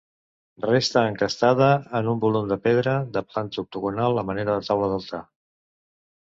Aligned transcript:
Resta 0.63 1.01
encastada 1.09 1.67
en 1.99 2.09
un 2.13 2.23
volum 2.23 2.47
de 2.53 2.57
pedra, 2.63 2.95
de 3.19 3.23
planta 3.35 3.61
octogonal, 3.65 4.19
a 4.23 4.25
manera 4.31 4.57
de 4.61 4.65
taula 4.71 4.91
d'altar. 4.95 5.23